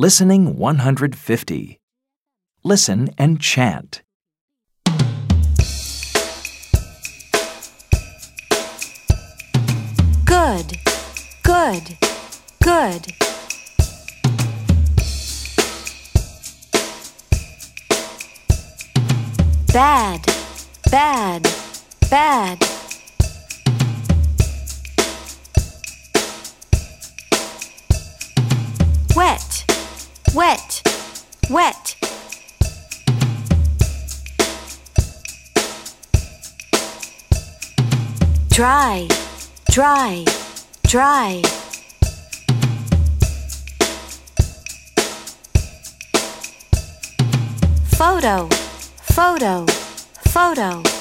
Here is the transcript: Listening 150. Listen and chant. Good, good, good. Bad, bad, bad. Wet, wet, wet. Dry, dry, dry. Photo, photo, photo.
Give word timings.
Listening 0.00 0.56
150. 0.56 1.80
Listen 2.62 3.10
and 3.18 3.40
chant. 3.40 4.02
Good, 10.24 10.78
good, 11.42 11.96
good. 12.62 13.12
Bad, 19.72 20.24
bad, 20.92 21.42
bad. 22.08 22.64
Wet, 29.16 29.64
wet, 30.38 30.82
wet. 31.50 31.96
Dry, 38.48 39.08
dry, 39.68 40.24
dry. 40.86 41.42
Photo, 47.96 48.48
photo, 49.02 49.66
photo. 50.28 50.97